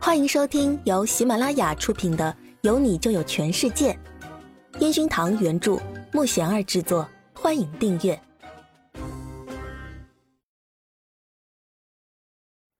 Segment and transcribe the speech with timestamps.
[0.00, 3.92] 欢迎收听由喜马拉雅出品的《有你就有全世界》，
[4.80, 5.76] 烟熏堂原著，
[6.12, 7.06] 木贤儿制作。
[7.34, 8.18] 欢迎订阅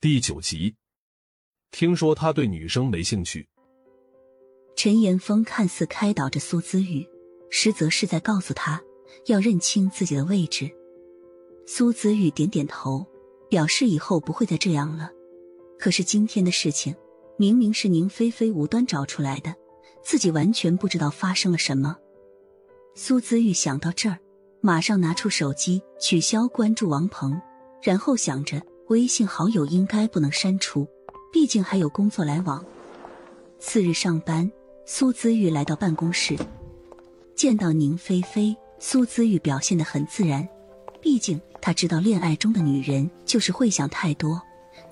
[0.00, 0.74] 第九集。
[1.70, 3.46] 听说他对女生没兴趣。
[4.74, 7.06] 陈岩峰看似开导着苏姿玉，
[7.50, 8.82] 实则是在告诉他
[9.26, 10.70] 要认清自己的位置。
[11.66, 13.06] 苏姿玉点点头，
[13.48, 15.10] 表示以后不会再这样了。
[15.82, 16.94] 可是今天的事情，
[17.36, 19.52] 明明是宁菲菲无端找出来的，
[20.00, 21.96] 自己完全不知道发生了什么。
[22.94, 24.16] 苏姿玉想到这儿，
[24.60, 27.36] 马上拿出手机取消关注王鹏，
[27.82, 30.86] 然后想着微信好友应该不能删除，
[31.32, 32.64] 毕竟还有工作来往。
[33.58, 34.48] 次日上班，
[34.86, 36.38] 苏姿玉来到办公室，
[37.34, 40.48] 见到宁菲菲，苏姿玉表现的很自然，
[41.00, 44.40] 毕竟她知道恋爱中的女人就是会想太多。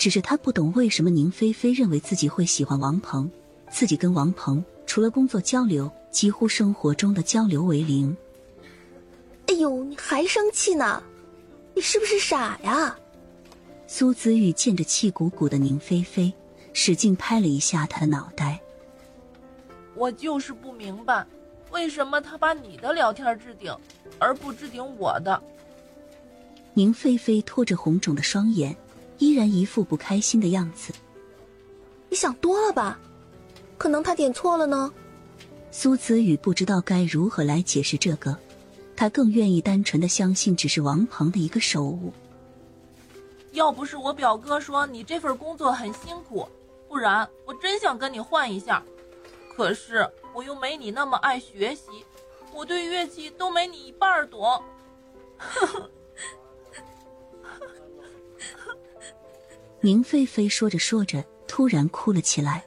[0.00, 3.30] 只是他不懂为什么宁菲菲认为自己会喜欢王鹏，
[3.70, 8.16] 自己跟王鹏除了工作交流，几乎生活中的交流为零。
[9.48, 11.02] 哎呦，你还生气呢？
[11.74, 12.96] 你是不是傻呀？
[13.86, 16.32] 苏子玉见着气鼓鼓的宁菲菲，
[16.72, 18.58] 使劲拍了一下她的脑袋。
[19.94, 21.26] 我就是不明白，
[21.72, 23.70] 为什么他把你的聊天置顶，
[24.18, 25.42] 而不置顶我的？
[26.72, 28.74] 宁菲菲拖着红肿的双眼。
[29.20, 30.92] 依然一副不开心的样子。
[32.08, 32.98] 你想多了吧？
[33.78, 34.92] 可能他点错了呢。
[35.70, 38.36] 苏子宇不知道该如何来解释这个，
[38.96, 42.12] 他更愿意单纯的相信只是王鹏的一个手误。
[43.52, 46.48] 要不是我表哥说你这份工作很辛苦，
[46.88, 48.82] 不然我真想跟你换一下。
[49.56, 52.04] 可是我又没你那么爱学习，
[52.52, 54.40] 我对乐器都没你一半懂。
[55.38, 55.90] 呵呵。
[59.82, 62.62] 宁菲菲说着说着，突然哭了起来。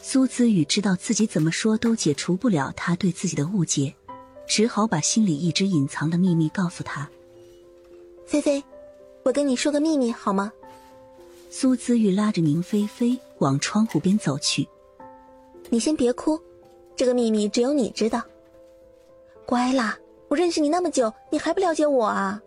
[0.00, 3.94] 苏子宇知道自己怎么说都解除不了他对自己的误解，
[4.46, 7.08] 只好把心里一直隐藏的秘密告诉他。
[8.26, 8.62] 菲菲，
[9.22, 10.52] 我跟你说个秘密好吗？
[11.50, 14.66] 苏子玉拉着宁菲菲往窗户边走去。
[15.70, 16.40] 你先别哭，
[16.96, 18.20] 这个秘密只有你知道。
[19.46, 19.96] 乖啦，
[20.26, 22.42] 我认识你那么久，你还不了解我啊？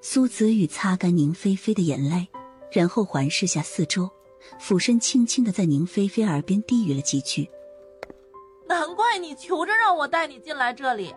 [0.00, 2.28] 苏子玉擦干宁菲菲的眼泪。
[2.72, 4.10] 然后环视下四周，
[4.58, 7.48] 俯身轻轻的在宁菲菲耳边低语了几句。
[8.66, 11.14] 难怪你求着让我带你进来这里。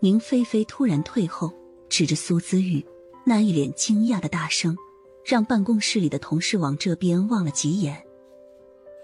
[0.00, 1.52] 宁菲菲突然退后，
[1.88, 2.84] 指着苏姿玉，
[3.24, 4.76] 那一脸惊讶的大声，
[5.24, 8.04] 让办公室里的同事往这边望了几眼。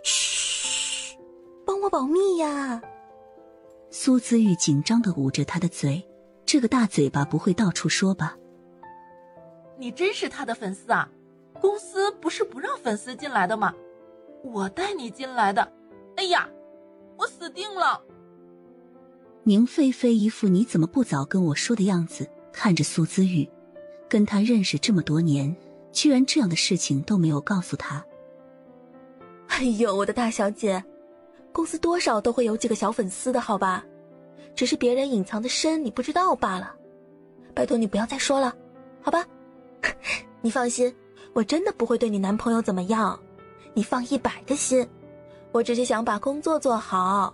[0.03, 1.17] 嘘，
[1.65, 2.83] 帮我保密呀！
[3.91, 6.05] 苏姿玉紧张的捂着他的嘴，
[6.45, 8.37] 这个大嘴巴不会到处说吧？
[9.79, 11.09] 你真是他的粉丝啊！
[11.61, 13.75] 公司不是不让粉丝进来的吗？
[14.43, 15.73] 我带你进来的。
[16.17, 16.49] 哎呀，
[17.17, 18.01] 我死定了！
[19.45, 23.49] 宁菲菲一副你怎么不早跟我说的样子，看着苏姿玉，
[24.09, 25.55] 跟他认识这么多年，
[25.93, 28.05] 居然这样的事情都没有告诉他。
[29.49, 30.83] 哎呦，我的大小姐，
[31.53, 33.85] 公司多少都会有几个小粉丝的好吧？
[34.55, 36.75] 只是别人隐藏的深，你不知道罢了。
[37.55, 38.55] 拜托你不要再说了，
[39.01, 39.25] 好吧？
[40.43, 40.95] 你放心。
[41.39, 43.17] 我真的不会对你男朋友怎么样，
[43.73, 44.85] 你放一百个心。
[45.53, 47.33] 我只是想把工作做好。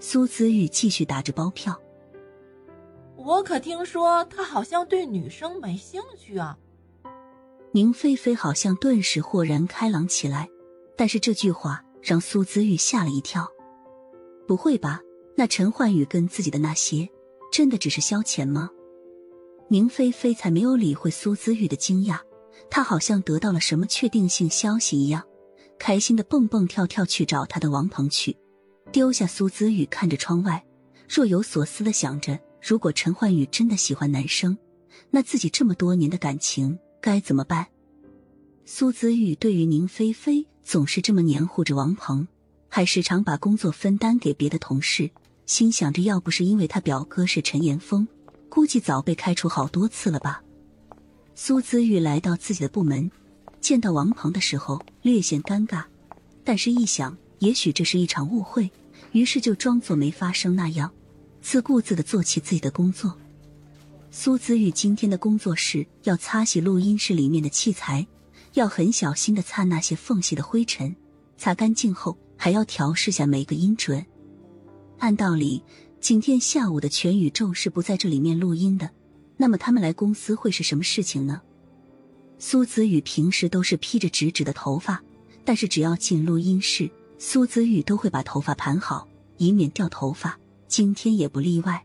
[0.00, 1.78] 苏子玉继续打着包票。
[3.16, 6.56] 我可听说他好像对女生没兴趣啊。
[7.72, 10.48] 宁菲菲好像顿时豁然开朗起来，
[10.96, 13.46] 但是这句话让苏子玉吓了一跳。
[14.48, 15.02] 不会吧？
[15.36, 17.06] 那陈焕宇跟自己的那些，
[17.52, 18.70] 真的只是消遣吗？
[19.68, 22.18] 宁菲菲才没有理会苏子玉的惊讶。
[22.70, 25.22] 他好像得到了什么确定性消息一样，
[25.78, 28.36] 开心的蹦蹦跳跳去找他的王鹏去，
[28.90, 30.64] 丢下苏子雨看着窗外，
[31.08, 34.56] 若有所思的想着：如果陈焕宇真的喜欢男生，
[35.10, 37.66] 那自己这么多年的感情该怎么办？
[38.64, 42.26] 苏子雨对于宁菲菲总是这么黏糊着王鹏，
[42.68, 45.10] 还时常把工作分担给别的同事，
[45.46, 48.08] 心想着要不是因为他表哥是陈岩峰，
[48.48, 50.42] 估计早被开除好多次了吧。
[51.36, 53.10] 苏姿玉来到自己的部门，
[53.60, 55.82] 见到王鹏的时候略显尴尬，
[56.44, 58.70] 但是一想，也许这是一场误会，
[59.10, 60.92] 于是就装作没发生那样，
[61.42, 63.18] 自顾自的做起自己的工作。
[64.12, 68.06] 苏姿玉今天的工作是要擦洗录音室里面的器材，
[68.52, 70.94] 要很小心的擦那些缝隙的灰尘，
[71.36, 74.06] 擦干净后还要调试下每个音准。
[74.98, 75.60] 按道理，
[76.00, 78.88] 今天下午的全宇宙是不在这里面录音的。
[79.36, 81.42] 那么他们来公司会是什么事情呢？
[82.38, 85.02] 苏子宇平时都是披着直直的头发，
[85.44, 89.08] 但是只要进录音室，苏子宇都会把头发盘好，
[89.38, 90.38] 以免掉头发。
[90.66, 91.84] 今天也不例外。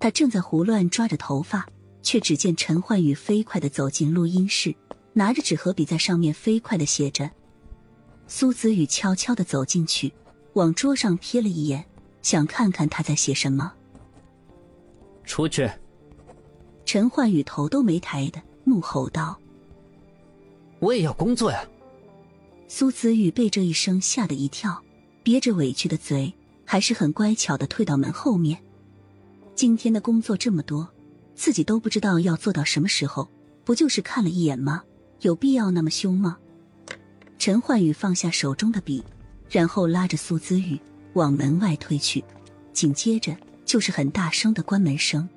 [0.00, 1.66] 他正在胡乱抓着头发，
[2.02, 4.74] 却只见陈焕宇飞快的走进录音室，
[5.12, 7.30] 拿着纸和笔在上面飞快的写着。
[8.26, 10.12] 苏子宇悄悄的走进去，
[10.54, 11.84] 往桌上瞥了一眼，
[12.22, 13.72] 想看看他在写什么。
[15.24, 15.70] 出去！
[16.88, 19.38] 陈焕宇头都没抬的怒吼道
[20.80, 21.62] ：“我也要工作呀！”
[22.66, 24.82] 苏子宇被这一声吓得一跳，
[25.22, 26.32] 憋着委屈的嘴，
[26.64, 28.58] 还是很乖巧的退到门后面。
[29.54, 30.88] 今天的工作这么多，
[31.34, 33.28] 自己都不知道要做到什么时候，
[33.66, 34.82] 不就是看了一眼吗？
[35.20, 36.38] 有必要那么凶吗？
[37.36, 39.04] 陈焕宇放下手中的笔，
[39.50, 40.80] 然后拉着苏子宇
[41.12, 42.24] 往门外推去，
[42.72, 43.36] 紧接着
[43.66, 45.28] 就是很大声的关门声。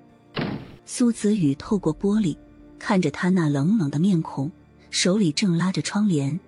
[0.85, 2.35] 苏子玉透过玻璃
[2.77, 4.51] 看着他那冷冷的面孔，
[4.89, 6.39] 手里正拉着窗帘，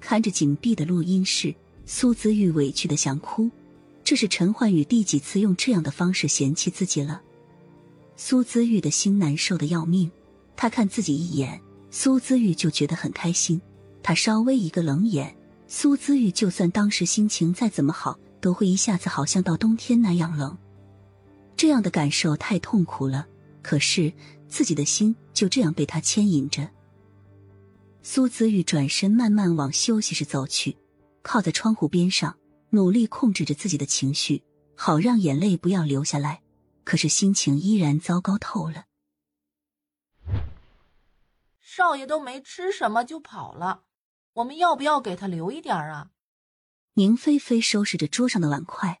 [0.00, 1.54] 看着紧闭的录音室，
[1.86, 3.50] 苏子玉委屈的想哭。
[4.04, 7.22] 这是陈焕宇第几次用这样的方式嫌弃自己了？
[8.16, 10.10] 苏姿玉的心难受的要命。
[10.54, 11.60] 他看自己一眼，
[11.90, 13.60] 苏姿玉就觉得很开心。
[14.02, 20.56] 他稍微一个冷眼，苏姿玉就算当时心情再怎么好，都会一下子好像到冬天那样冷。
[21.56, 23.26] 这样的感受太痛苦了。
[23.66, 24.12] 可是
[24.46, 26.70] 自己的心就这样被他牵引着。
[28.00, 30.76] 苏子玉转身慢慢往休息室走去，
[31.20, 32.38] 靠在窗户边上。
[32.70, 34.44] 努力控制着自己的情绪，
[34.76, 36.42] 好让眼泪不要流下来。
[36.84, 38.84] 可是心情依然糟糕透了。
[41.60, 43.82] 少爷都没吃什么就跑了，
[44.34, 46.10] 我们要不要给他留一点啊？
[46.94, 49.00] 宁菲菲收拾着桌上的碗筷。